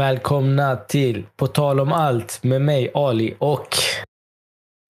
[0.00, 3.66] Ja, välkomna till På tal om allt med mig Ali och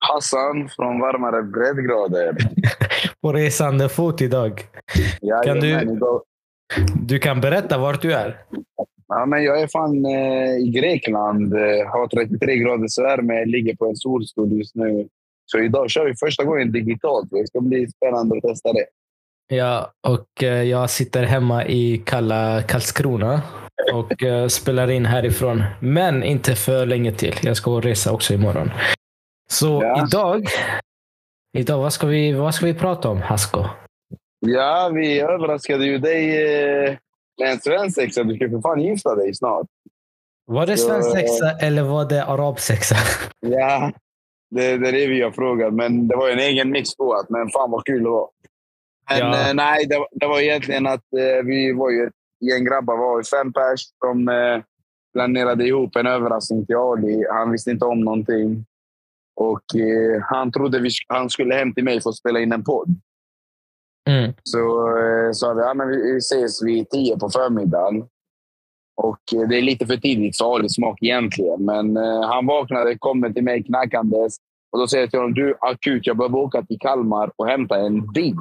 [0.08, 2.36] Hassan från varmare breddgrader.
[3.22, 4.62] på resande fot idag.
[5.44, 6.22] Kan du- idag-
[7.06, 8.38] Du kan berätta vart du är.
[9.08, 11.54] Ja, men jag är fan eh, i Grekland.
[11.54, 15.08] Eh, har 33 graders värme, ligger på en solstol just nu.
[15.46, 17.28] Så idag kör vi första gången digitalt.
[17.30, 18.84] Det ska bli spännande att testa det.
[19.56, 23.42] Ja, och eh, jag sitter hemma i kalla Karlskrona
[23.92, 25.62] och eh, spelar in härifrån.
[25.80, 27.34] Men inte för länge till.
[27.42, 28.70] Jag ska resa också imorgon.
[29.50, 30.06] Så Ja.
[30.06, 30.46] idag,
[31.58, 33.64] idag vad, ska vi, vad ska vi prata om, Hasko?
[34.46, 36.96] Ja, vi överraskade ju dig eh,
[37.40, 38.22] med en svensexa.
[38.24, 39.66] Du ska för fan gifta dig snart.
[40.46, 42.96] Var det svensexa eller var det arabsexa?
[43.46, 43.92] Ja,
[44.50, 45.72] det, det är det vi har frågat.
[45.74, 48.28] Men det var ju en egen mix på att, men fan vad kul det var.
[49.10, 49.48] Men Ja.
[49.48, 52.96] eh, nej, det, var- det var egentligen att eh, vi var ju ett gäng grabbar,
[52.96, 54.62] var fem pers som eh,
[55.12, 57.26] planerade ihop en överraskning till Ali.
[57.30, 58.64] Han visste inte om någonting.
[59.36, 62.64] Och eh, han trodde vi, han skulle hem till mig för att spela in en
[62.64, 62.88] podd.
[64.08, 64.32] Mm.
[64.42, 64.58] Så
[64.98, 68.04] eh, sa vi, ja, men vi ses vid tio på förmiddagen.
[68.96, 71.64] Och eh, det är lite för tidigt för Ali smak egentligen.
[71.64, 74.36] Men eh, han vaknade, kommer till mig knackandes.
[74.72, 77.78] Och då säger jag till honom, du akut, jag behöver åka till Kalmar och hämta
[77.78, 78.36] en bil.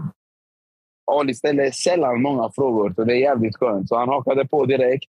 [1.09, 3.89] Ali ställer sällan många frågor, så det är jävligt skönt.
[3.89, 5.09] Så han hakade på direkt.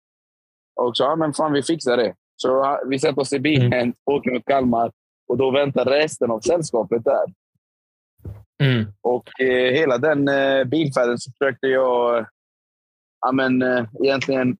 [0.76, 2.14] Och sa, ja men fan vi fixar det.
[2.36, 4.92] Så vi sätter oss i bilen, åker mot Kalmar.
[5.28, 7.24] Och då väntar resten av sällskapet där.
[8.62, 8.86] Mm.
[9.00, 12.26] Och eh, hela den eh, bilfärden så försökte jag
[13.20, 14.56] ja, men, eh, egentligen...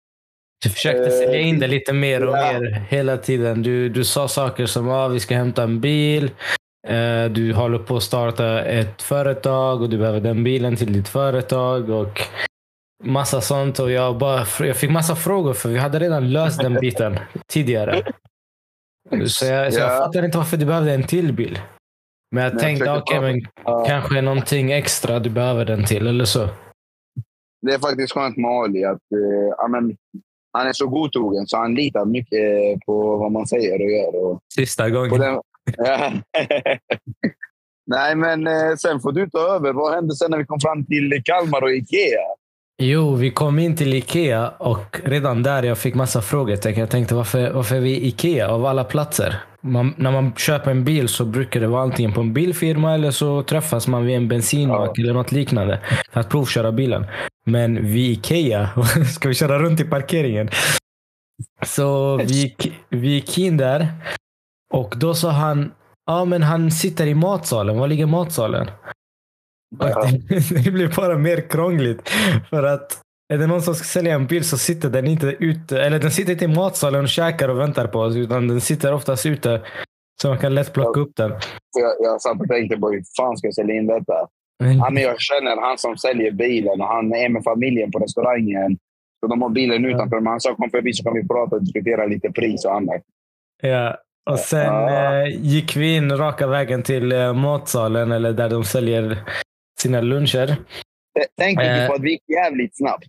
[0.65, 2.53] Du försökte Eh, sälja in det lite mer och ja.
[2.53, 3.63] mer hela tiden.
[3.63, 6.31] Du, du sa saker som att ah, vi ska hämta en bil.
[6.89, 11.09] Eh, du håller på att starta ett företag och du behöver den bilen till ditt
[11.09, 11.91] företag.
[11.91, 12.21] och
[13.05, 13.79] Massa sånt.
[13.79, 17.19] Och jag, bara, jag fick massa frågor för vi hade redan löst den biten
[17.53, 18.03] tidigare.
[19.27, 19.99] Så jag, så jag Ja.
[19.99, 21.59] fattar inte varför du behövde en till bil.
[22.33, 25.85] Men jag Men jag tänkte, okej, prata- men Ja, kanske någonting extra du behöver den
[25.85, 26.49] till, eller så.
[27.67, 29.97] det är faktiskt skönt med Ali att eh, ja, men,
[30.53, 32.41] han är så godtrogen så han litar mycket
[32.87, 34.25] på vad man säger och gör.
[34.25, 35.21] Och Sista på gången.
[35.21, 35.41] den...
[35.77, 36.13] Ja.
[37.87, 39.73] Nej, men eh, sen får du ta över.
[39.73, 42.21] Vad hände sen när vi kom fram till Kalmar och Ikea?
[42.83, 46.81] Jo, vi kom in till Ikea och redan där jag fick massa frågetecken.
[46.81, 49.37] Jag tänkte varför, varför är vi i Ikea av alla platser?
[49.61, 53.11] Man, när man köper en bil så brukar det vara antingen på en bilfirma eller
[53.11, 55.81] så träffas man vid en bensinmack eller något liknande
[56.13, 57.07] för att provköra bilen.
[57.47, 58.71] Men vi i Ikea,
[59.15, 60.51] ska vi köra runt i parkeringen?
[61.67, 63.89] Så vi gick, vi gick in där
[64.75, 65.73] och då sa han,
[66.07, 67.79] ja men han sitter i matsalen.
[67.79, 68.71] Var ligger matsalen?
[69.79, 70.11] Ja.
[70.29, 72.09] det, det blir bara mer krångligt.
[72.51, 73.01] För att
[73.33, 75.83] är det någon som ska sälja en bil så sitter den inte ute.
[75.83, 78.17] Eller den sitter inte i matsalen och käkar och väntar på oss.
[78.17, 79.63] Utan den sitter oftast ute.
[80.23, 81.31] Så man kan lätt plocka upp den.
[81.79, 84.29] Jag, jag satt och tänkte på hur fan ska jag sälja in detta?
[84.59, 88.79] Ja, men jag känner han som säljer bilen och han är med familjen på restaurangen.
[89.21, 90.21] Så de har bilen utanför.
[90.21, 93.03] Men han sa kom förbi så kan vi prata och diskutera lite pris och annat.
[93.63, 93.97] Ja.
[94.31, 95.15] Och sen Ja.
[95.23, 98.13] eh, gick vi in raka vägen till eh, matsalen.
[98.13, 99.23] Eller där de säljer
[99.81, 100.47] sina luncher.
[100.47, 101.75] T- Tänk Eh.
[101.75, 103.05] inte på att vi gick jävligt snabbt.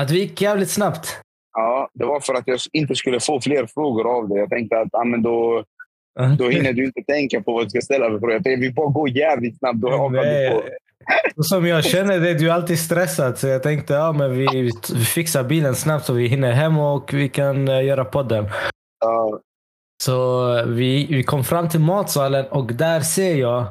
[0.00, 1.20] Att vi gick jävligt snabbt.
[1.52, 4.38] Ja, det var för att jag inte skulle få fler frågor av dig.
[4.38, 5.64] Jag tänkte att ja, men då,
[6.38, 8.32] då hinner du inte tänka på vad du ska ställa för frågor.
[8.32, 9.78] Jag tänkte, vi bara går jävligt snabbt.
[9.80, 10.62] Då hakar du på.
[11.42, 13.38] Som jag känner det, du är alltid stressad.
[13.38, 14.46] Så jag tänkte ja, men vi,
[14.94, 18.48] vi fixar bilen snabbt så vi hinner hem och vi kan eh, göra podden.
[19.00, 19.40] Ja,
[20.02, 23.66] Så vi, vi kom fram till matsalen och där ser jag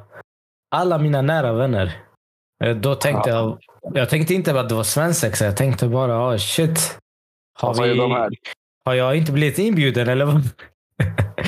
[0.75, 1.97] alla mina nära vänner.
[2.63, 3.57] Eh, Då tänkte jag,
[3.93, 5.45] jag tänkte inte att det var svensexa.
[5.45, 6.99] Jag tänkte bara, oh, shit.
[7.59, 7.99] Har, vi,
[8.85, 10.41] har jag inte blivit inbjuden eller vad?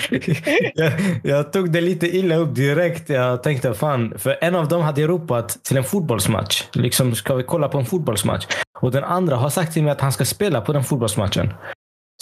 [0.76, 3.10] jag, jag tog det lite illa upp direkt.
[3.10, 6.64] Jag tänkte fan, för en av dem hade ropat till en fotbollsmatch.
[6.74, 8.48] Liksom, ska vi kolla på en fotbollsmatch?
[8.80, 11.54] Och den andra har sagt till mig att han ska spela på den fotbollsmatchen.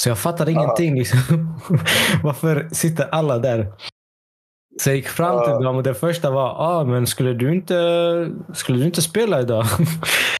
[0.01, 0.95] Så jag fattar ingenting.
[0.95, 1.19] Liksom.
[2.23, 3.73] Varför sitter alla där?
[4.81, 7.75] Så jag gick fram till dem och det första var, ah, men skulle du inte,
[8.53, 9.65] skulle du inte spela idag?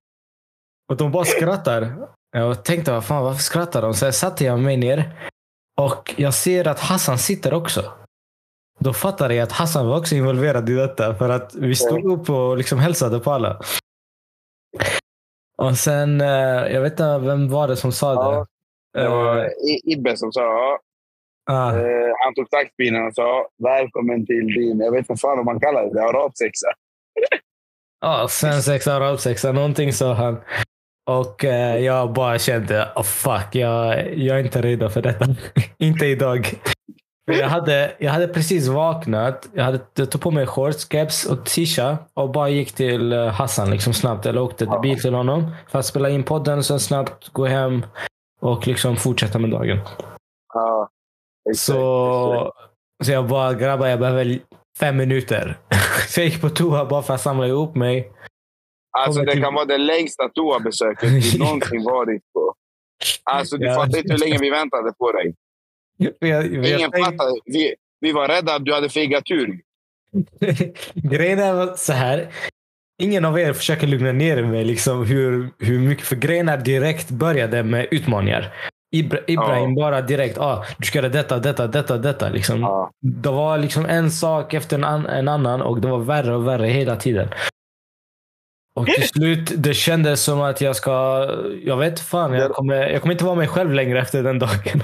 [0.89, 1.95] och de bara skrattar.
[2.31, 3.93] Jag tänkte, vad fan, varför skrattar de?
[3.93, 5.29] Så jag satte jag mig ner
[5.81, 7.93] och jag ser att Hassan sitter också.
[8.79, 12.29] Då fattade jag att Hassan var också involverad i detta för att vi stod upp
[12.29, 13.61] och liksom hälsade på alla.
[15.57, 16.27] Och sen, eh,
[16.73, 18.45] jag vet inte vem var det som sa det.
[18.93, 20.79] Det var Eh, I- Ibbe som sa ja.
[21.51, 25.45] ah, Eh, han tog taktpinnen och sa välkommen till din, jag vet inte fan om
[25.45, 26.67] man kallar det, arabsexa.
[28.01, 30.37] Ja, svensexa, arabsexa, någonting sa han.
[31.11, 35.25] Och eh, jag bara kände, oh fuck, jag, jag är inte redo för detta.
[35.77, 36.47] inte idag.
[37.31, 39.49] Jag hade, jag hade precis vaknat.
[39.53, 43.69] Jag hade tagit på mig shorts, caps och tisha och bara gick till eh, Hassan
[43.71, 44.25] liksom snabbt.
[44.25, 47.45] Eller åkte till bil till honom för att spela in podden och sen snabbt gå
[47.45, 47.85] hem
[48.43, 49.79] och liksom fortsätta med dagen.
[50.53, 50.89] Ja.
[51.55, 52.53] Så,
[53.03, 54.39] så jag bara, grabbar jag behöver
[54.79, 55.57] fem minuter.
[56.07, 58.11] så jag gick på toa bara för att samla ihop mig.
[58.97, 62.53] Alltså det kan vara det längsta toabesöket vi någonsin varit på.
[63.23, 63.75] Alltså du ja.
[63.75, 65.35] fattar inte hur länge vi väntade på dig.
[65.97, 67.39] Jag, jag, Ingen jag, fattade.
[67.45, 69.61] Vi, vi var rädda att du hade fegat ur.
[70.93, 72.33] Grejen är så här.
[73.03, 74.63] Ingen av er försöker lugna ner mig.
[74.63, 78.53] Liksom, hur, hur mycket, för grejen är direkt började med utmaningar.
[78.95, 79.83] Ibra, Ibrahim ja.
[79.83, 82.29] bara direkt, ah, du ska göra detta, detta, detta, detta.
[82.29, 82.61] Liksom.
[82.61, 82.91] Ja.
[82.99, 86.47] Det var liksom en sak efter en, an, en annan och det var värre och
[86.47, 87.29] värre hela tiden.
[88.75, 91.27] Och till slut, det kändes som att jag ska...
[91.63, 94.83] Jag vet fan, jag kommer, jag kommer inte vara mig själv längre efter den dagen.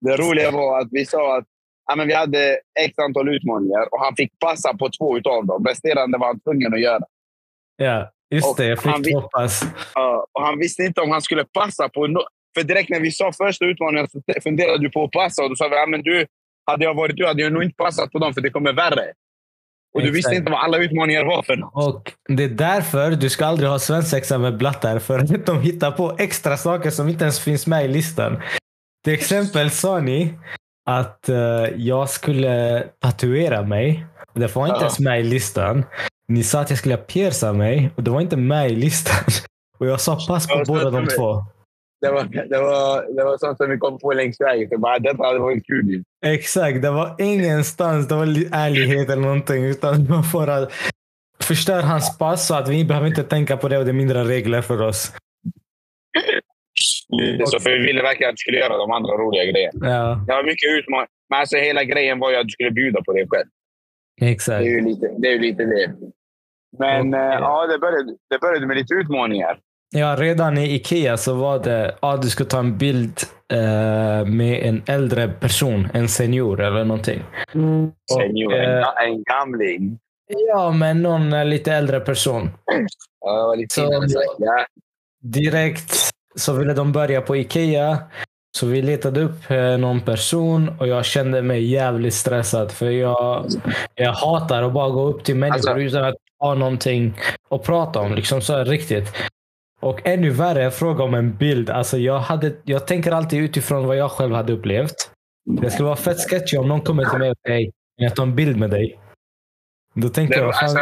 [0.00, 1.44] Det roliga var att vi sa att
[1.86, 5.66] ja, men vi hade x antal utmaningar och han fick passa på två av dem.
[5.66, 7.04] Resterande var han tvungen att göra.
[7.84, 8.66] Ja, just och det.
[8.66, 9.62] Jag fick pass.
[9.62, 12.06] Uh, och han visste inte om han skulle passa på...
[12.06, 12.20] No
[12.54, 15.56] för direkt när vi sa första utmaningen så funderade du på att passa och då
[15.56, 16.26] sa vi ja, men du,
[16.66, 19.12] hade jag varit du hade jag nog inte passat på dem för det kommer värre.
[19.94, 21.74] Och du visste inte vad alla utmaningar var för något.
[21.74, 24.98] Och Det är därför du ska aldrig ha svensexa med blattar.
[24.98, 28.42] För att de hittar på extra saker som inte ens finns med i listan.
[29.04, 30.34] Till exempel sa ni
[30.90, 31.36] att uh,
[31.76, 34.06] jag skulle tatuera mig.
[34.34, 35.84] Det var inte ens med i listan.
[36.30, 39.24] Ni sa att jag skulle pierca mig och det var inte med i listan.
[39.78, 41.44] Och jag sa pass på båda de två
[42.00, 44.68] det var, det, var, det var sånt som vi kom på längs vägen.
[44.68, 46.04] Så bara, detta hade varit kul.
[46.26, 46.82] Exakt.
[46.82, 49.64] Det var ingenstans det var ärlighet eller någonting.
[49.64, 50.68] Utan man bara
[51.40, 54.24] förstör hans pass så att vi behöver inte tänka på det och det är mindre
[54.24, 55.12] regler för oss.
[57.46, 59.90] Så för vi ville verkligen att du skulle göra de andra roliga grejerna.
[59.90, 60.24] Ja.
[60.26, 61.08] Det var mycket utmaning.
[61.30, 63.48] Men alltså hela grejen var ju att du skulle bjuda på det själv.
[64.20, 64.58] Exakt.
[64.58, 65.28] Det är ju lite det.
[65.28, 65.94] Är lite det.
[66.78, 69.58] Men och, äh, ja, det började, det började med lite utmaningar.
[69.92, 73.20] Ja, redan i Ikea så var det att ah, du ska ta en bild
[73.52, 77.22] eh, med en äldre person, en senior eller någonting.
[77.54, 77.92] Mm.
[78.12, 79.98] Senior, eh, en gamling?
[80.48, 82.50] Ja, men någon lite äldre person.
[83.20, 84.02] Ja, lite så,
[84.38, 84.66] ja.
[85.22, 85.94] Direkt
[86.34, 87.98] så ville de börja på Ikea.
[88.56, 92.72] Så vi letade upp eh, någon person och jag kände mig jävligt stressad.
[92.72, 93.46] För jag,
[93.94, 97.14] jag hatar att bara gå upp till människor alltså, utan att ha någonting
[97.50, 98.14] att prata om.
[98.14, 99.08] Liksom så riktigt.
[99.80, 101.70] Och ännu värre, fråga om en bild.
[101.70, 105.10] Alltså jag, hade, jag tänker alltid utifrån vad jag själv hade upplevt.
[105.60, 108.36] Det skulle vara fett sketchy om någon kommer till mig och säger jag ta en
[108.36, 108.98] bild med dig?
[109.94, 110.54] Då tänker jag...
[110.54, 110.78] Alltså,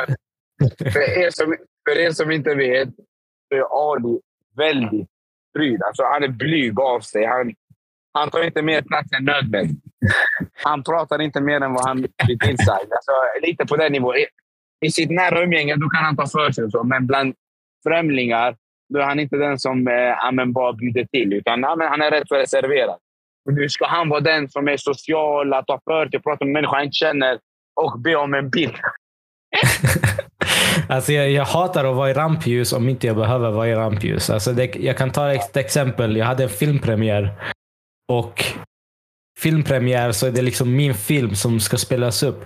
[0.79, 1.57] för, er som,
[1.89, 2.89] för er som inte vet
[3.49, 4.21] så är Ali
[4.57, 5.09] väldigt
[5.57, 5.83] pryd.
[5.83, 7.27] Alltså, han är blyg av sig.
[7.27, 7.55] Han,
[8.13, 9.85] han tar inte mer plats än nödvändigt.
[10.53, 12.93] Han pratar inte mer än vad han blir tillsagd.
[12.93, 13.13] Alltså,
[13.43, 14.15] lite på den nivån.
[14.87, 17.35] I, sitt nära umgänge då kan han ta för sig, så, men bland
[17.87, 18.57] främlingar
[18.95, 22.29] då är han inte den som eh, bara bjuder till, utan amen, han är rätt
[22.29, 22.99] så reserverad.
[23.51, 26.77] Nu ska han vara den som är social, att ta för sig, prata med människor
[26.77, 27.39] han inte känner
[27.81, 28.77] och be om en bild.
[30.89, 34.31] alltså jag, jag, hatar att vara i rampljus om inte jag behöver vara i rampljus.
[34.31, 36.17] Alltså det, jag kan ta ett exempel.
[36.17, 37.33] Jag hade en filmpremiär.
[38.13, 38.45] Och
[39.39, 42.45] filmpremiär så är det liksom min film som ska spelas upp.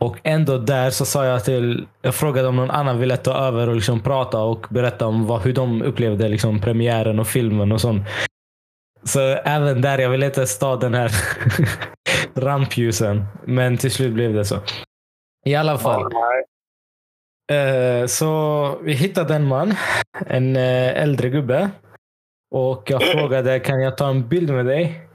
[0.00, 3.68] Och ändå där så sa jag till, jag frågade om någon annan ville ta över
[3.68, 7.80] och liksom prata och berätta om vad, hur de upplevde liksom premiären och filmen och
[7.80, 8.06] sånt.
[9.04, 11.10] Så även där, jag ville inte ta den här
[12.34, 13.24] rampljusen.
[13.44, 14.56] Men till slut blev det så.
[15.46, 16.12] I alla fall.
[17.52, 19.74] Eh, så vi hittade en man,
[20.26, 21.70] en eh, äldre gubbe.
[22.54, 25.09] Och jag frågade, kan jag ta en bild med dig?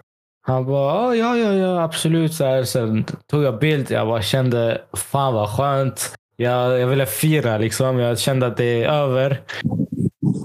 [0.48, 2.34] Han bara, ja, ja, ja, absolut.
[2.34, 3.92] Så här, sen tog jag bild.
[3.92, 6.16] Jag bara kände, fan vad skönt.
[6.36, 8.00] Jag, jag ville fira liksom.
[8.00, 9.42] Jag kände att det är över.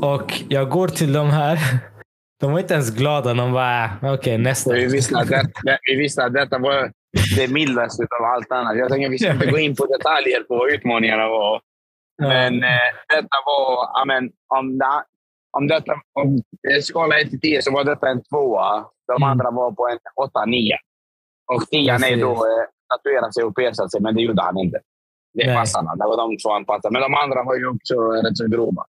[0.03, 1.59] Och jag går till de här.
[2.41, 3.35] De var inte ens glada.
[3.35, 4.73] De bara, äh, okej, okay, nästa.
[4.73, 6.93] Vi visste, att det, vi visste att detta var
[7.37, 8.77] det mildaste av allt annat.
[8.77, 11.61] Jag tänker vi ska inte gå in på detaljer på vad utmaningarna var.
[12.23, 14.79] Men eh, detta var, amen, om,
[15.59, 16.43] om detta, om
[16.83, 18.85] skala 1 till 10 så var detta en tvåa.
[19.07, 19.29] De mm.
[19.29, 19.99] andra var på en
[20.49, 20.73] 8-9.
[21.53, 24.79] Och 10 är då eh, tatuerat sig och persat sig, men det gjorde han inte.
[25.35, 25.95] Det är passarna.
[25.95, 26.93] Det var de två han passade.
[26.93, 28.85] Men de andra var ju också rätt så grova.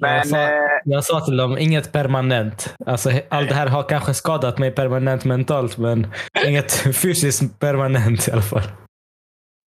[0.00, 2.74] Men, jag, sa, eh, jag sa till dem, inget permanent.
[2.86, 6.06] Alltså, allt det här har kanske skadat mig permanent mentalt, men
[6.46, 8.68] inget fysiskt permanent i alla fall.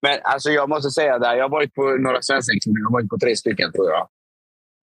[0.01, 2.73] Men alltså, jag måste säga det, jag har varit på några svensexor.
[2.79, 4.07] Jag har varit på tre stycken tror jag.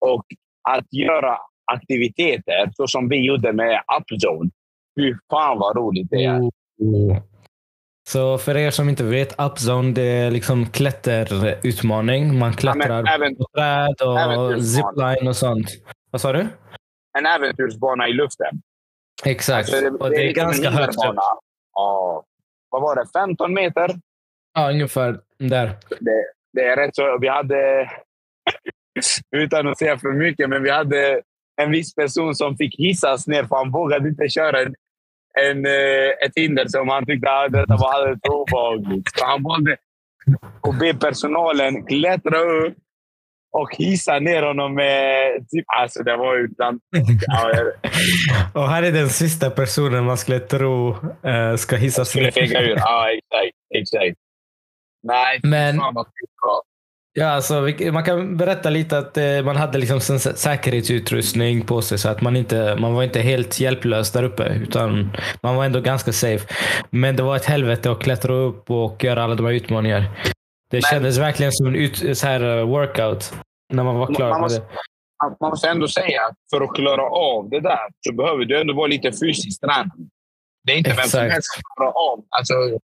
[0.01, 0.25] Och
[0.69, 1.39] att göra
[1.73, 4.51] aktiviteter, så som vi gjorde med Upzone.
[5.01, 6.41] Fy fan vad roligt det är.
[6.41, 7.19] Oh.
[8.09, 12.39] Så för er som inte vet, Upzone det är liksom klätterutmaning.
[12.39, 15.69] Man klättrar men även- på träd och zipline och sånt.
[16.11, 16.47] Vad sa du?
[17.19, 18.63] En äventyrsbana i luften.
[19.25, 19.75] Exakt.
[19.75, 21.17] Alltså, och det är liksom en ganska högt upp.
[21.75, 22.25] Ja.
[22.71, 23.07] Vad var det?
[23.13, 23.91] 15 meter?
[24.55, 25.67] Ja, ungefär där.
[26.01, 27.19] Det, det är rätt så.
[27.21, 27.91] Vi hade,
[29.37, 31.21] utan att säga för mycket, men vi hade
[31.63, 34.75] en viss person som fick hissas ner för han vågade inte köra en,
[35.41, 39.11] en, eh, ett hinder som han tyckte att detta var alldeles obehagligt.
[39.19, 39.77] Så han valde
[40.61, 42.75] att be personalen klättra upp
[43.53, 45.33] och hissa ner honom med...
[45.51, 46.81] Typ, alltså det var utan...
[47.27, 47.53] Ja,
[48.55, 52.77] Och här är den sista personen man skulle tro eh, ska hissas skulle fega ur.
[52.77, 53.57] Ja, exakt.
[53.75, 54.19] exakt.
[55.03, 56.63] Nej, Men- fan vad bra.
[57.13, 62.09] Ja, alltså, man kan berätta lite att eh, man hade liksom säkerhetsutrustning på sig så
[62.09, 65.11] att man inte man var inte helt hjälplös där uppe utan
[65.43, 66.47] man var ändå ganska safe.
[66.91, 70.05] Men det var ett helvete att klättra upp och göra alla de här utmaningar.
[70.71, 73.35] Det kändes verkligen som en ut, så här, eh, workout
[73.73, 75.37] när man var klar Man med måste- det.
[75.41, 78.75] man måste ändå säga att för att klara av det där så behöver du ändå
[78.75, 79.91] vara lite fysiskt tränad.
[80.65, 81.33] Det är inte vem som Exakt.
[81.33, 82.25] helst som klarar av.
[82.39, 82.55] Alltså,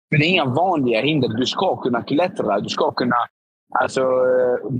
[0.09, 1.29] för det är inga vanliga hinder.
[1.29, 2.59] Du ska kunna klättra.
[2.59, 3.15] Du ska kunna
[3.81, 4.71] alltså, eh,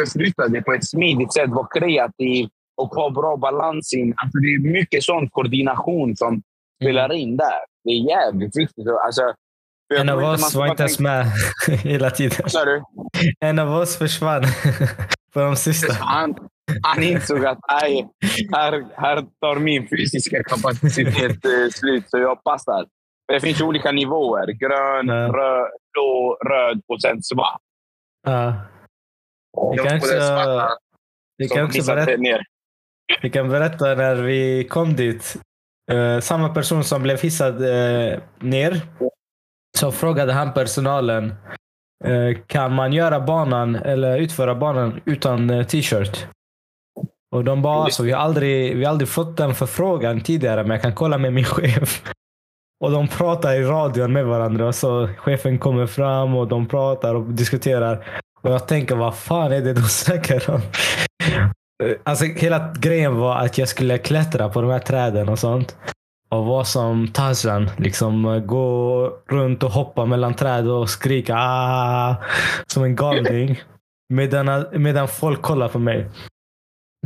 [0.00, 4.14] förflytta dig på ett smidigt sätt, vara kreativ och ha bra balans in.
[4.16, 6.42] Alltså, det är mycket sån koordination som
[6.82, 7.60] spelar in där.
[7.84, 8.86] Det är jävligt viktigt.
[9.06, 9.22] Alltså,
[9.94, 11.26] En av oss var inte ens med
[11.82, 12.46] hela tiden.
[12.64, 12.82] Du?
[13.40, 14.42] En av oss försvann
[15.34, 15.92] på de sista.
[16.00, 16.34] Han,
[16.82, 18.08] han insåg att nej,
[18.52, 22.86] här, här tar min fysiska kapacitet eh, slut, så jag passar.
[23.32, 24.46] Det finns olika nivåer.
[24.46, 27.60] Grön, röd, blå, röd och sen svart.
[28.30, 28.54] Ja.
[29.72, 30.14] Vi kan också-
[31.38, 32.10] Vi kan också berätta.
[33.22, 35.36] Vi kan berätta när vi kom dit.
[35.92, 38.80] Eh, samma person som blev hissad eh, ner.
[39.78, 41.34] Så frågade han personalen.
[42.04, 46.26] Eh, kan man göra banan eller utföra banan utan t-shirt?
[47.34, 50.70] Och de bara, alltså, vi, har aldrig, vi har aldrig fått den förfrågan tidigare, men
[50.70, 52.02] jag kan kolla med min chef.
[52.80, 54.72] Och de pratar i radion med varandra.
[54.72, 58.06] Så chefen kommer fram och de pratar och diskuterar.
[58.42, 60.60] Och jag tänker, vad fan är det de snackar om?
[62.04, 65.76] Alltså hela grejen var att jag skulle klättra på de här träden och sånt.
[66.30, 67.70] Och vara som Tarzan.
[67.76, 72.16] Liksom gå runt och hoppa mellan träd och skrika ah,
[72.66, 73.60] som en galning.
[74.14, 76.10] Medan, medan folk kollar på mig.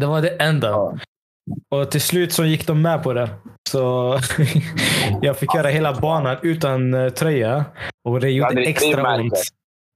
[0.00, 0.98] Det var det enda.
[1.70, 3.30] Och till slut så gick de med på det.
[3.72, 4.18] Så
[5.22, 7.64] jag fick göra hela banan utan eh, tröja.
[8.04, 9.42] Och det gjorde extra ont.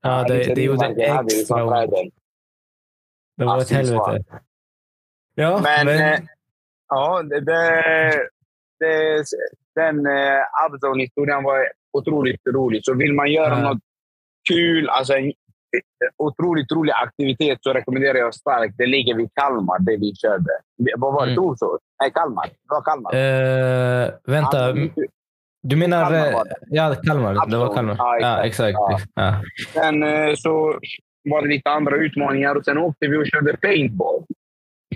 [0.02, 1.90] Ja, det, det gjorde extra ont.
[3.36, 4.24] Det var ett helvete.
[5.34, 6.20] Ja, Men, men, eh,
[6.88, 7.40] ja, det,
[8.80, 9.24] det,
[9.74, 12.84] den eh, Abdon-historien var otroligt rolig.
[12.84, 13.60] Så vill man göra Ja.
[13.60, 13.82] något
[14.48, 15.32] kul, alltså en
[16.16, 18.74] otroligt rolig aktivitet, så rekommenderar jag starkt.
[18.78, 20.50] Det ligger vid Kalmar, det vi körde.
[20.96, 21.32] Vad var det?
[21.32, 21.44] Mm.
[22.02, 22.44] Nej, Kalmar.
[22.46, 23.14] Det var Kalmar.
[23.14, 24.68] eh, vänta.
[24.78, 25.04] Ja,
[25.62, 26.02] Du menar...
[26.04, 26.54] Kalmar eh, var det.
[26.70, 27.30] Ja, Kalmar.
[27.32, 27.74] Det var Absolut.
[27.74, 27.94] Kalmar.
[27.98, 28.78] Ja, Ja, exakt.
[28.90, 29.12] exakt.
[29.14, 29.22] Ja.
[29.22, 29.42] Ja.
[29.80, 30.78] Sen eh, så
[31.30, 34.24] var det lite andra utmaningar och sen åkte vi och körde paintball.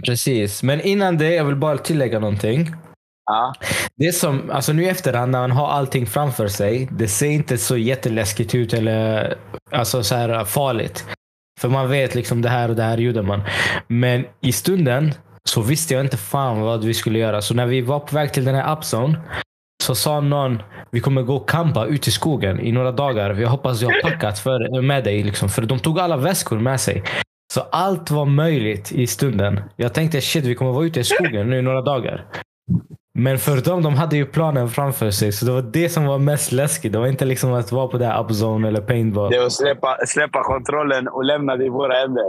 [0.07, 0.63] Precis.
[0.63, 2.67] Men innan det, jag vill bara tillägga någonting.
[3.31, 3.55] Ja.
[3.97, 7.59] Det som, alltså nu i efterhand när man har allting framför sig, det ser inte
[7.59, 9.35] så jätteläskigt ut eller
[9.71, 11.07] alltså så här farligt.
[11.61, 13.43] För man vet liksom det här och det här gjorde man.
[13.89, 17.43] Men i stunden så visste jag inte fan vad vi skulle göra.
[17.43, 19.21] Så när vi var på väg till den här upzone
[19.83, 23.35] så sa någon vi kommer gå och campa ute i skogen i några dagar.
[23.35, 25.23] Jag hoppas jag har packat för, med dig.
[25.23, 25.49] Liksom.
[25.49, 27.03] För de tog alla väskor med sig.
[27.55, 29.61] Så allt var möjligt i stunden.
[29.77, 32.27] Jag tänkte shit, vi kommer vara ute i skogen nu i några dagar.
[33.15, 35.33] Men för dem, de hade ju planen framför sig.
[35.33, 36.93] Så det var det som var mest läskigt.
[36.93, 39.31] Det var inte liksom att vara på det här upzone eller paintball.
[39.31, 42.25] Det var att släppa, släppa kontrollen och lämna det i våra händer.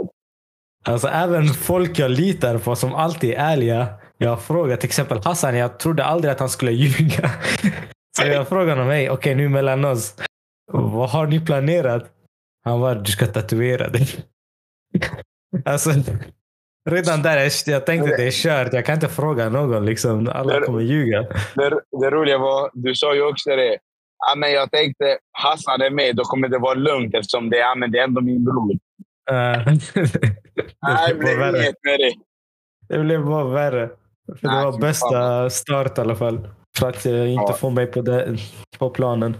[0.84, 3.88] Alltså även folk jag litar på som alltid är ärliga.
[4.18, 7.30] Jag har frågat till exempel Hassan, jag trodde aldrig att han skulle ljuga.
[8.16, 10.14] Så jag frågade honom, hej, okej nu mellan oss.
[10.72, 12.10] Vad har ni planerat?
[12.64, 14.08] Han var du ska tatuera dig.
[15.64, 15.90] Alltså,
[16.90, 18.72] redan där, jag- jag tänkte det är kört.
[18.72, 19.86] Jag kan inte fråga någon.
[19.86, 20.28] Liksom.
[20.28, 21.22] Alla kommer ljuga.
[21.54, 23.78] Det, det roliga var, du sa ju också det.
[24.26, 27.74] Ja, men jag tänkte, Hassan är med, då kommer det vara lugnt eftersom det, ja,
[27.74, 28.72] men det är ändå min bror.
[29.30, 29.64] Nej,
[31.08, 32.12] det det, blev inget med det.
[32.88, 33.88] det blev bara värre.
[34.26, 36.48] För det Nej, var fy bästa start i alla fall.
[36.78, 37.52] För att eh, inte Ja.
[37.52, 38.36] få mig på, det,
[38.78, 39.36] på planen.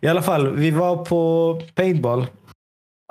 [0.00, 2.26] I alla fall, vi var på paintball.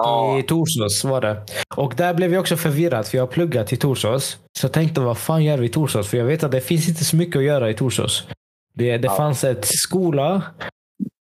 [0.04, 0.40] Ja.
[0.40, 1.42] I Torsås var det.
[1.76, 4.38] Och där blev jag också förvirrad för jag har pluggat i Torsås.
[4.60, 6.08] Så tänkte, vad fan gör vi i Torsås?
[6.10, 8.28] För jag vet att det finns inte så mycket att göra i Torsås.
[8.74, 9.16] Det, det Ja.
[9.16, 10.42] fanns ett skola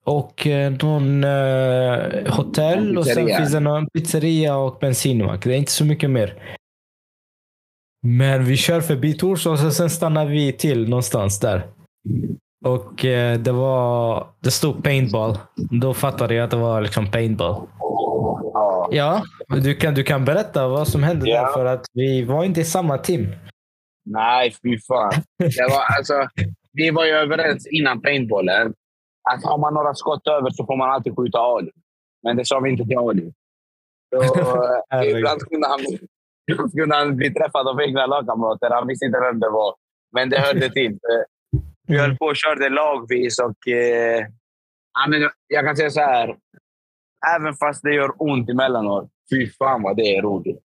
[0.06, 5.44] och eh, någon eh, hotell och sen finns det någon pizzeria och bensinmack.
[5.44, 6.58] Det är inte så mycket mer.
[8.02, 11.66] Men vi kör förbi Torsås och sen stannar vi till någonstans där.
[12.64, 15.38] Och eh, det var, det stod paintball.
[15.56, 17.66] Då fattade jag att det var liksom paintball.
[18.90, 19.22] Ja.
[19.48, 21.42] Ja, du kan, du kan berätta vad som hände Ja.
[21.42, 23.26] där för att vi var inte i samma team.
[24.04, 25.12] Nej, fy fan.
[25.38, 26.28] Det var, alltså,
[26.72, 28.74] vi var ju överens innan paintballen
[29.32, 31.70] att har man några skott över så får man alltid skjuta Ali.
[32.22, 33.32] Men det sa vi inte till Ali.
[34.14, 34.22] Så,
[34.94, 35.80] eh, ibland kunde han,
[36.76, 38.70] kunde han bli träffad av egna lagkamrater.
[38.70, 39.74] Han visste inte vem det var.
[40.12, 40.98] Men det hörde till.
[41.86, 43.68] Vi höll på och körde lagvis och...
[43.72, 44.26] Eh,
[44.94, 46.36] ja, men jag kan säga så här.
[47.36, 50.60] Även fast det gör ont emellanåt, fy fan vad det är roligt.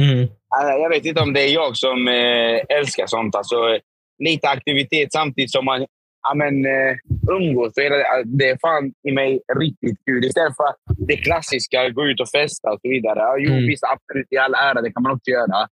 [0.00, 0.28] Mm.
[0.56, 3.34] Alltså, Jag vet inte om det är jag som eh, älskar sånt.
[3.36, 3.80] Alltså, eh,
[4.24, 5.86] lite aktivitet samtidigt som man
[6.28, 6.96] ja, men, eh,
[7.30, 7.72] umgås.
[7.74, 7.88] Det,
[8.24, 10.24] det är fan i mig riktigt kul.
[10.24, 10.66] Istället för
[11.06, 13.18] det klassiska, gå ut och festa och så vidare.
[13.18, 13.66] Ja, jo, Mm.
[13.66, 15.68] visst, absolut i all ära, det kan man också göra.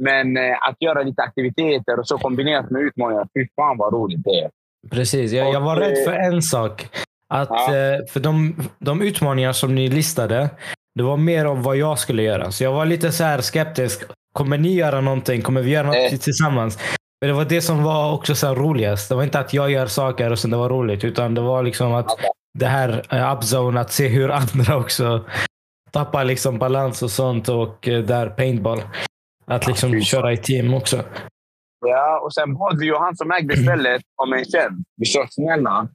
[0.00, 4.24] Men eh, att göra lite aktiviteter och så kombinerat med utmaningar, fy fan vad roligt
[4.24, 4.50] det är.
[4.90, 6.86] Precis, jag, jag var rädd eh, för en sak.
[7.34, 7.76] Att, Ja.
[7.76, 10.50] eh, för de, de utmaningar som ni listade,
[10.94, 12.50] det var mer om vad jag skulle göra.
[12.52, 14.02] Så jag var lite så här skeptisk.
[14.32, 15.42] Kommer ni göra någonting?
[15.42, 16.78] Kommer vi göra något tillsammans?
[17.20, 19.08] Men det var det som var också så roligast.
[19.08, 21.04] Det var inte att jag gör saker och sen det var roligt.
[21.04, 22.06] Utan det var liksom att
[22.58, 25.24] det här eh, upzone, att se hur andra också
[25.90, 27.48] tappar liksom balans och sånt.
[27.48, 28.82] Och eh, där paintball.
[29.46, 31.02] Att liksom köra i team också.
[31.86, 34.82] Ja, och sen bad vi ju han som ägde stället om en tjänst.
[34.96, 35.88] Vi sa snälla,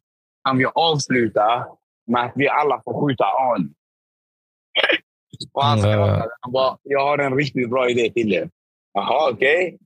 [0.44, 1.68] kan vi avsluta
[2.08, 3.70] med att vi alla får skjuta Ali?
[5.54, 6.30] Och han skrattade.
[6.42, 8.50] Han bara, jag har en riktigt bra idé till er.
[8.94, 9.78] Jaha, okej.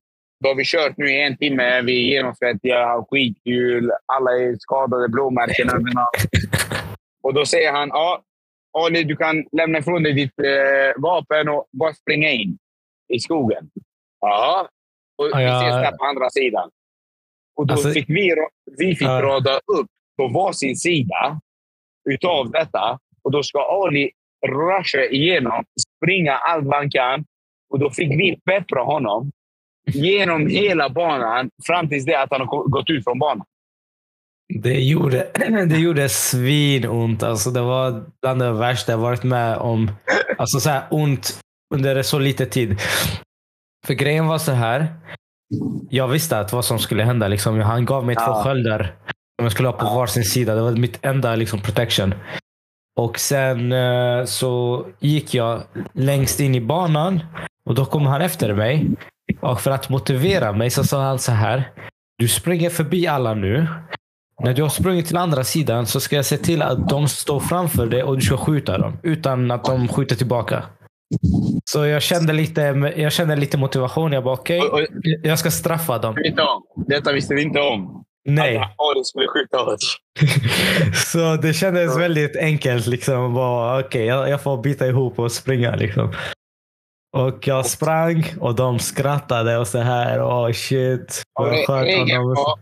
[0.43, 1.81] Då har vi kört nu i en timme.
[1.81, 3.91] Vi är genomsvettiga, har skitkul.
[4.05, 6.25] Alla är skadade, blåmärken överallt.
[7.23, 8.21] Och då säger han, ja,
[8.77, 12.57] Ali, du kan lämna ifrån dig ditt eh, vapen och bara springa in
[13.13, 13.69] i skogen.
[14.21, 14.69] Ja.
[15.17, 16.69] Och Ja, vi ses där på andra sidan.
[17.55, 18.35] Och då Alltså- fick vi,
[18.77, 19.21] vi fick Ja.
[19.21, 21.39] rada upp på varsin sida
[22.09, 22.99] utav detta.
[23.23, 24.11] Och då ska Ali
[24.47, 25.63] rusha igenom,
[25.97, 27.25] springa allt han kan.
[27.73, 29.31] Och då fick vi peppra honom
[29.87, 33.45] genom hela banan fram tills det att han har gått ut från banan.
[34.63, 35.27] Det gjorde,
[35.69, 37.23] det gjorde svinont.
[37.23, 39.91] Alltså det var bland det värsta jag varit med om.
[40.37, 41.39] Alltså så här ont
[41.73, 42.79] under så lite tid.
[43.87, 44.87] För grejen var så här.
[45.89, 47.27] Jag visste att vad som skulle hända.
[47.27, 47.59] Liksom.
[47.59, 48.43] Han gav mig två Ja.
[48.43, 48.95] sköldar
[49.43, 50.55] jag skulle ha på varsin sida.
[50.55, 52.13] Det var mitt enda liksom, protection.
[52.99, 57.19] Och sen eh, så gick jag längst in i banan
[57.69, 58.89] och då kom han efter mig.
[59.41, 61.71] Och för att motivera mig så sa han så här.
[62.17, 63.67] Du springer förbi alla nu.
[64.43, 67.39] När du har sprungit till andra sidan så ska jag se till att de står
[67.39, 70.63] framför dig och du ska skjuta dem utan att de skjuter tillbaka.
[71.65, 72.61] Så jag kände lite,
[72.97, 74.11] jag kände lite motivation.
[74.11, 74.79] Jag bara okej, och,
[75.23, 76.15] jag ska straffa dem.
[76.87, 78.04] Detta visste vi inte om.
[78.25, 78.61] Nej.
[79.03, 79.57] Skulle skjuta.
[81.11, 82.87] Så det kändes väldigt enkelt.
[82.87, 83.33] Liksom.
[83.33, 85.75] Bara, Okej, jag, jag får bita ihop och springa.
[85.75, 86.13] Liksom.
[87.17, 90.23] Och jag sprang och de skrattade och så här.
[90.23, 91.23] Åh shit.
[91.39, 92.59] Skönt regeln, var,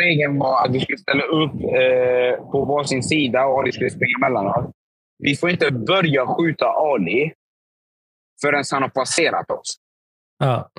[0.00, 4.18] regeln var att du skulle ställa upp eh, på varsin sida och Ali skulle springa
[4.20, 4.70] mellan oss.
[5.18, 7.32] Vi får inte börja skjuta Ali
[8.42, 9.76] förrän han har passerat oss.
[10.38, 10.70] Ja.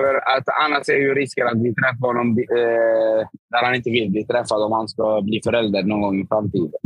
[0.00, 4.10] För att annars är ju risken att vi träffar honom eh, där han inte vill
[4.10, 6.80] bli träffad om han ska bli förälder någon gång i framtiden.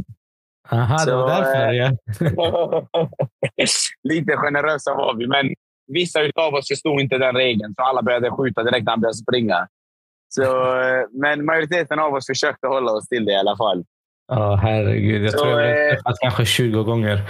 [0.73, 1.73] Aha, det var Så, därför.
[1.73, 1.93] eh,
[2.37, 2.89] Ja.
[4.09, 5.55] Lite generösa var vi, men
[5.93, 9.17] vissa av oss förstod inte den regeln, så alla började skjuta direkt när han började
[9.17, 9.69] springa.
[10.29, 10.43] Så,
[10.81, 13.85] eh, men majoriteten av oss försökte hålla oss till det i alla fall.
[14.29, 15.25] Ja, herregud.
[15.25, 17.23] Jag Så, tror jag eh, har träffat kanske 20 gånger.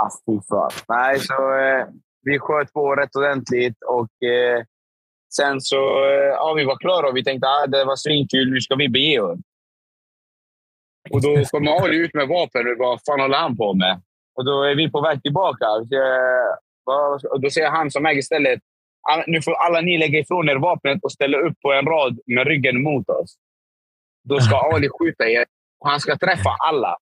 [0.00, 0.68] Ah.
[0.88, 1.84] Nej, så eh,
[2.22, 4.62] vi sköt på rätt ordentligt och eh,
[5.36, 8.50] sen så eh, ja, vi var klara och vi tänkte att ah, det var svinkul,
[8.50, 9.38] nu ska vi bege oss.
[11.10, 14.00] Och då kommer Ali ut med vapen och vad fan håller han på med?
[14.36, 15.66] Och då är vi på väg tillbaka.
[15.88, 18.60] Så, eh, Och då säger han som äger stället
[19.10, 22.18] "Ah, nu får alla ni lägga ifrån er vapnet och ställa upp på en rad
[22.26, 23.36] med ryggen mot oss.
[24.28, 25.44] Då ska Ali skjuta er
[25.80, 26.96] och han ska träffa alla.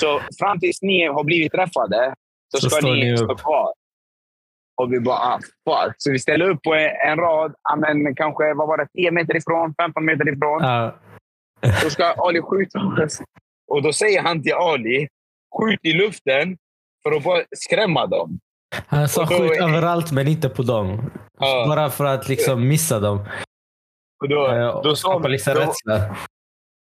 [0.00, 2.14] Så fram tills ni har blivit träffade
[2.52, 3.72] så Så ska ni ni stå kvar.
[4.82, 5.94] Och vi bara, ah, fuck.
[5.98, 9.36] Så vi ställer upp på en, rad, ah, men kanske vad var det, 10 meter
[9.36, 10.62] ifrån, 15 meter ifrån.
[10.62, 10.94] Ja.
[11.82, 13.20] Då ska Ali skjuta oss.
[13.72, 15.08] Och då säger han till Ali,
[15.60, 16.56] skjut i luften
[17.02, 18.38] för att bara skrämma dem.
[18.86, 21.10] Han sa då- skjut överallt men inte på dem.
[21.38, 21.64] Ja.
[21.68, 23.18] Bara för att liksom missa dem.
[24.22, 26.16] Och då, Eh, då, och sa, då, rädsla.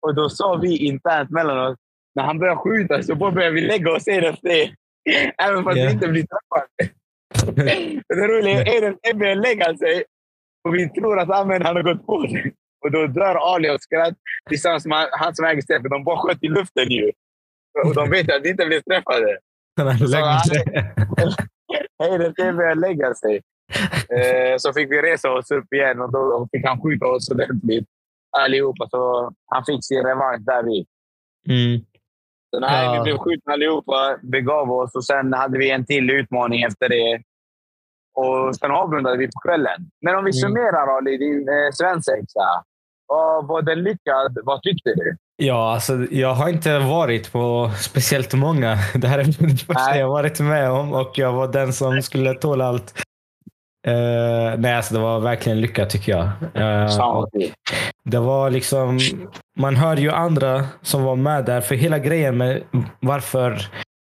[0.01, 1.77] och då sa vi internt mellan oss,
[2.15, 4.75] när han började skjuta så bara började vi lägga oss efter en.
[5.37, 5.85] Även fast Ja.
[5.85, 6.93] vi inte blir träffade.
[8.09, 10.03] det roliga är att börjar lägga sig
[10.67, 12.51] och vi tror att Ahmed har gått på det.
[12.85, 14.13] Och då dör Ali av skratt
[14.49, 15.89] tillsammans med han som äger stället.
[15.89, 17.11] De bara sköt i luften ju.
[17.85, 19.37] Och de vet att de inte blev träffade.
[19.77, 21.35] Lägger.
[21.99, 23.41] Hayden till började lägga sig.
[24.09, 27.85] Eh, så fick vi resa oss upp igen och då fick han skjuta oss ordentligt
[28.37, 28.89] allihopa.
[28.89, 30.85] Så han fick sin revansch där vid.
[31.49, 31.85] Mm.
[32.53, 32.93] Så nej, Ja.
[32.93, 37.21] vi blev skjutna allihopa, begav oss och sen hade vi en till utmaning efter det.
[38.15, 39.89] Och sen avrundade vi på kvällen.
[40.01, 40.41] Men om vi Mm.
[40.41, 42.63] summerar Ali, din eh, svensexa.
[43.07, 44.37] Var, var den lyckad?
[44.43, 45.15] Vad tyckte du?
[45.37, 48.77] Ja, alltså, jag har inte varit på speciellt många.
[48.95, 49.99] Det här är det första Nej.
[49.99, 52.93] jag varit med om och jag var den som skulle tåla allt.
[53.87, 56.29] Eh, nej, alltså det var verkligen lyckat tycker jag.
[57.33, 57.51] Kul.
[58.03, 58.99] det var liksom,
[59.59, 62.63] man hör ju andra som var med där, för hela grejen med
[62.99, 63.57] varför,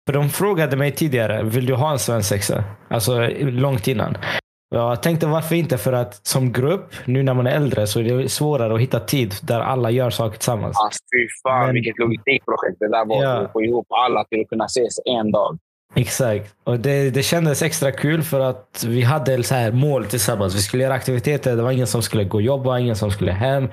[0.08, 2.64] för de frågade mig tidigare, vill du ha en svensexa?
[2.90, 4.18] Alltså långt innan.
[4.76, 5.78] Jag tänkte varför inte?
[5.78, 9.00] För att som grupp, nu när man är äldre, så är det svårare att hitta
[9.00, 10.78] tid där alla gör saker tillsammans.
[10.80, 13.24] Alltså, fy fan Men- vilket logistikprojekt det där var.
[13.24, 13.30] Ja.
[13.38, 15.58] Att få ihop alla till att kunna ses en dag.
[15.96, 16.56] Exakt.
[16.64, 20.56] Och det, det kändes extra kul för att vi hade så här mål tillsammans.
[20.56, 21.56] Vi skulle göra aktiviteter.
[21.56, 23.68] Det var ingen som skulle gå och jobba, ingen som skulle hem.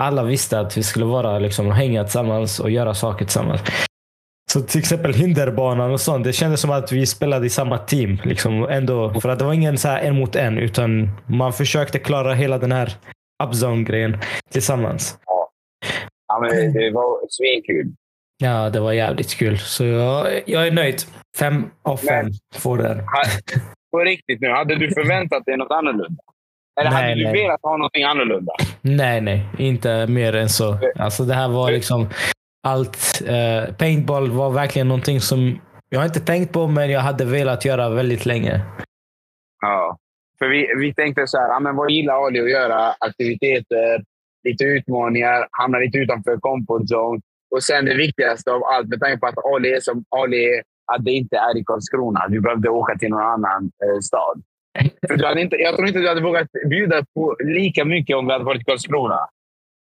[0.00, 3.60] Alla visste att vi skulle vara liksom, hänga tillsammans och göra saker tillsammans.
[4.52, 6.24] Så till exempel hinderbanan och sånt.
[6.24, 8.18] Det kändes som att vi spelade i samma team.
[8.24, 11.98] Liksom, ändå, för att det var ingen så här en mot en, utan man försökte
[11.98, 12.96] klara hela den här
[13.44, 14.18] upzone-grejen
[14.52, 15.18] tillsammans.
[16.28, 17.94] Ja, men det var svinkul.
[18.44, 19.58] Ja, det var jävligt kul.
[19.58, 20.96] Så jag, jag är nöjd.
[21.38, 22.98] Fem av fem får den.
[23.90, 26.22] På riktigt nu, hade du förväntat dig något annorlunda?
[26.80, 27.32] Eller Nej, hade du nej.
[27.42, 28.52] velat ha något annorlunda?
[28.80, 29.46] Nej, nej.
[29.58, 30.78] Inte mer än så.
[30.98, 32.08] Alltså det här var liksom
[32.66, 33.22] allt.
[33.26, 37.64] Eh, paintball var verkligen någonting som jag har inte tänkt på, men jag hade velat
[37.64, 38.60] göra väldigt länge.
[39.60, 39.98] Ja.
[40.38, 42.94] För vi, vi tänkte så här, ja, men vad gillar Ali att göra?
[43.00, 44.04] Aktiviteter,
[44.44, 47.20] lite utmaningar, hamna lite utanför comfort zone.
[47.54, 50.62] Och sen det viktigaste av allt, med tanke på att Ali är som Ali är,
[50.92, 52.28] att det inte är i Karlskrona.
[52.28, 54.42] Du behövde åka till någon annan eh, stad.
[55.08, 58.26] För du hade inte, jag tror inte du hade vågat bjuda på lika mycket om
[58.26, 59.18] vi hade varit i Karlskrona.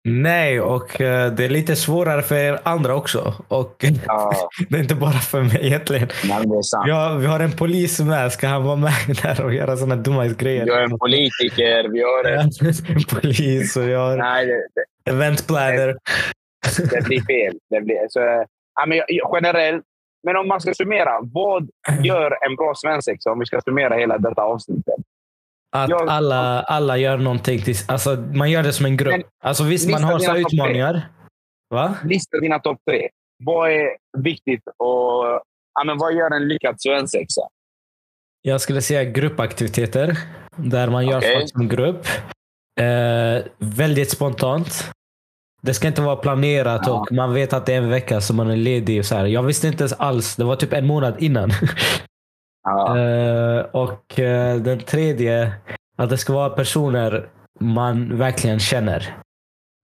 [0.08, 3.34] Nej, och eh, det är lite svårare för er andra också.
[3.48, 6.08] Och Ja, det är inte bara för mig egentligen.
[6.08, 6.86] är sant.
[6.86, 8.32] Vi har, vi har en polis med.
[8.32, 8.92] Ska han vara med
[9.22, 10.66] där och göra sådana dumma grejer?
[10.66, 11.88] Jag är en politiker.
[11.88, 12.40] Vi har en...
[12.96, 15.96] en polis och jag har Nej, det, det, event planner.
[16.90, 17.58] Det blir fel.
[17.70, 18.20] Det blir, så,
[18.74, 19.00] ja, men
[19.34, 19.84] generellt,
[20.26, 21.18] men om man ska summera.
[21.22, 21.68] Vad
[22.02, 24.94] gör en bra svensexa om vi ska summera hela detta avsnittet?
[25.76, 27.62] Att Jag- alla, alla gör någonting.
[27.62, 29.12] Till, alltså, man gör det som en grupp.
[29.12, 31.08] Men Alltså, visst, man har så utmaningar.
[31.70, 31.94] Va?
[32.04, 33.08] Lista dina topp tre.
[33.44, 35.24] Vad är viktigt och
[35.74, 37.42] ja, men vad gör en lyckad svensexa?
[38.42, 40.18] Jag skulle säga gruppaktiviteter.
[40.56, 41.32] Där man gör Okej.
[41.34, 42.06] saker som grupp.
[42.80, 44.90] Eh, väldigt spontant.
[45.66, 46.92] Det ska inte vara planerat Ja.
[46.92, 48.98] och man vet att det är en vecka som man är ledig.
[48.98, 49.26] Och så här.
[49.26, 50.36] Jag visste inte ens alls.
[50.36, 51.50] Det var typ en månad innan.
[52.62, 55.52] Ja, Eh, och eh, den tredje,
[55.98, 57.28] att det ska vara personer
[57.60, 59.14] man verkligen känner.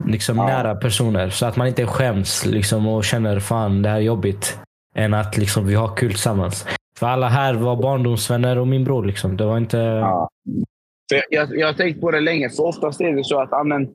[0.06, 0.46] Liksom Ja.
[0.46, 1.30] nära personer.
[1.30, 4.58] Så att man inte skäms liksom, och känner fan det här är jobbigt.
[4.96, 6.66] Än att liksom, vi har kul tillsammans.
[6.98, 9.04] För alla här var barndomsvänner och min bror.
[9.04, 9.36] Liksom.
[9.36, 9.76] Det var inte...
[9.78, 10.28] ja.
[11.10, 13.62] För jag, jag, har tänkt på det länge, för oftast är det så att ja,
[13.64, 13.88] men,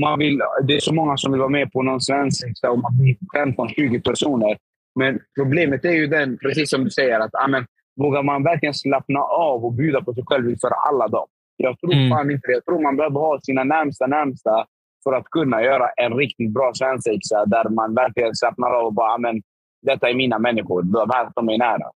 [0.00, 2.98] man vill, det är så många som vill vara med på någon svensexa och man
[2.98, 4.58] blir 15-20 personer.
[4.94, 8.74] Men problemet är ju den, precis som du säger, att ja, men, vågar man verkligen
[8.74, 11.26] slappna av och bjuda på sig själv för alla dem?
[11.56, 12.10] Jag tror Mm.
[12.10, 12.52] fan inte det.
[12.52, 14.66] Jag tror man behöver ha sina närmsta närmsta
[15.04, 19.10] för att kunna göra en riktigt bra svensexa där man verkligen slappnar av och bara
[19.10, 19.42] ja, men,
[19.82, 20.82] detta är mina människor.
[20.82, 21.90] De här som är nära.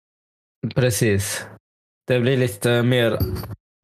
[0.75, 1.45] Precis.
[2.07, 3.17] Det blir lite mer,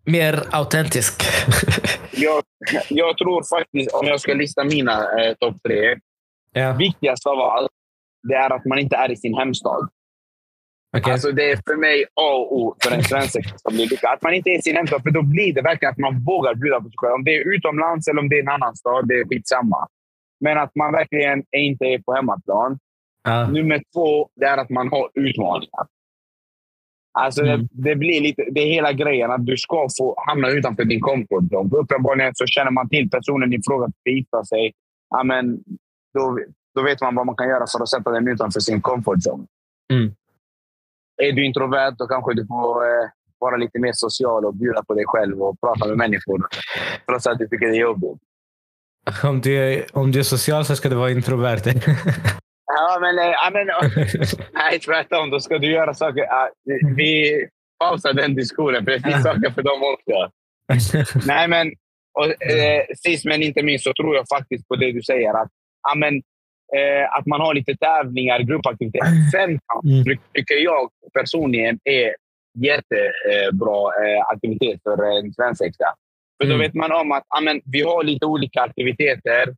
[0.05, 1.23] mer autentisk.
[2.17, 2.43] Jag,
[2.89, 5.95] jag tror faktiskt, om jag ska lista mina eh, topp tre,
[6.51, 7.71] ja, viktigast av allt,
[8.27, 9.89] det är att man inte är i sin hemstad.
[10.97, 11.13] okej.
[11.13, 14.13] Alltså det är för mig A och O för en svensexa som blir lyckad.
[14.13, 16.55] Att man inte är i sin hemstad, för då blir det verkligen att man vågar
[16.55, 17.13] bjuda på sig själv.
[17.13, 19.87] Om det är utomlands eller om det är en annan stad, det är skitsamma.
[20.39, 22.79] Men att man verkligen inte är på hemmaplan.
[23.23, 23.47] ja.
[23.47, 25.85] Nummer två, det är att man har utmaningar.
[27.19, 27.59] Alltså Mm.
[27.61, 30.99] det, det blir lite, det är hela grejen att du ska få hamna utanför din
[31.01, 31.69] comfort zone.
[31.69, 34.73] För Uppenbarligen så känner man till personen i fråga att gifta sig.
[35.09, 35.57] Ja, men
[36.13, 36.39] då,
[36.75, 39.45] då vet man vad man kan göra för att sätta den utanför sin comfort zone.
[39.93, 40.11] Mm.
[41.23, 44.93] är du introvert då kanske du får eh, vara lite mer social och bjuda på
[44.93, 46.47] dig själv och prata med människor.
[47.07, 48.21] Trots att du tycker det är jobbigt.
[49.23, 51.61] Om du, är, om du är social så ska du vara introvert.
[52.67, 53.67] Ja, men, eh, ja, men
[54.53, 55.29] nej, tvärtom.
[55.29, 56.25] Då ska du göra saker.
[56.95, 57.45] vi
[57.79, 60.31] pausar den diskussionen, för det finns saker för dem också.
[61.27, 61.71] Nej, men
[62.19, 65.33] och, eh, sist men inte minst så tror jag faktiskt på det du säger.
[65.41, 65.49] Att,
[65.83, 66.15] ja, men,
[66.77, 69.31] eh, att man har lite tävlingar, gruppaktiviteter.
[69.31, 70.17] Femkamp Mm.
[70.33, 72.15] tycker jag personligen är
[72.59, 75.93] jättebra eh, aktivitet för en svensexa.
[76.41, 76.59] För då Mm.
[76.59, 79.49] vet man om att ja, men, vi har lite olika aktiviteter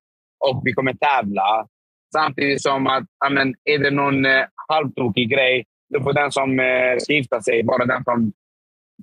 [0.45, 1.67] och vi kommer tävla.
[2.13, 6.59] Samtidigt som att ja, men, är det någon eh, halvtokig grej, då får den som
[6.59, 8.31] eh, gifta sig vara den som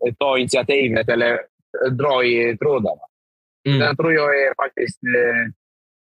[0.07, 3.01] eh, tar initiativet eller eh, drar i trådarna.
[3.69, 3.79] Mm.
[3.79, 5.01] Den tror jag är faktiskt...
[5.05, 5.53] Eh,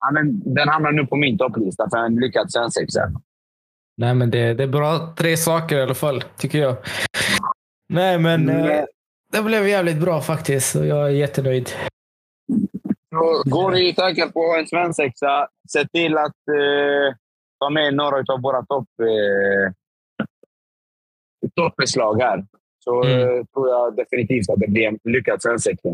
[0.01, 3.01] ja, men, den hamnar nu på min topplista för en lyckad svensexa.
[3.97, 6.77] Nej, men det, det är bra tre saker i alla fall, tycker jag.
[7.89, 8.71] Nej, men Mm.
[8.71, 8.85] eh,
[9.33, 11.71] det blev jävligt bra faktiskt och jag är jättenöjd.
[13.45, 17.15] Går du i tankar på en svensexa, se till att eh,
[17.61, 19.73] ta med några av våra topp, eh,
[21.57, 22.45] toppbeslag här.
[22.85, 23.21] Så Mm.
[23.21, 25.89] eh, tror jag definitivt att det blir en lyckad svensexa.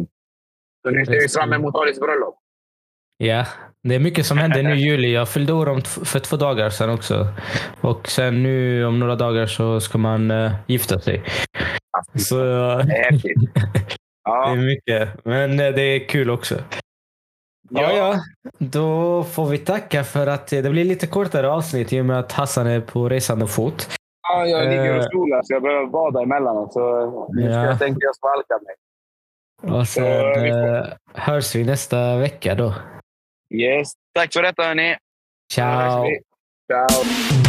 [0.82, 2.38] Så nu ser vi fram emot Alis bröllop.
[3.16, 3.46] Ja,
[3.82, 5.12] det är mycket som händer nu i juli.
[5.14, 7.28] Jag fyllde år om för två dagar sedan också.
[7.80, 11.22] Och sen nu om några dagar så ska man eh, gifta sig.
[12.16, 12.84] Så Det
[14.24, 15.24] det är mycket.
[15.24, 16.54] Men eh, det är kul också.
[17.70, 18.20] Ja, ja.
[18.59, 22.18] Då får vi tacka för att eh, det blir lite kortare avsnitt i och med
[22.18, 23.88] att Hassan är på resande fot.
[24.29, 25.09] ja, jag ligger och Eh.
[25.11, 26.72] solar så jag behöver bada emellanåt.
[26.72, 26.81] Så
[27.35, 27.44] Ja.
[27.66, 28.74] jag tänkte jag svalka mig.
[29.79, 32.74] Och sen Ja, vi får- eh, hörs vi nästa vecka då.
[33.50, 33.92] Yes.
[34.14, 34.96] Tack för detta hörni.
[35.53, 36.05] Ciao!
[36.70, 37.43] Ciao.